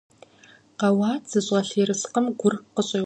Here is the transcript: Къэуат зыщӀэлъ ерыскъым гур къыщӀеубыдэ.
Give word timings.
Къэуат 0.79 1.21
зыщӀэлъ 1.31 1.73
ерыскъым 1.81 2.25
гур 2.39 2.53
къыщӀеубыдэ. 2.73 2.99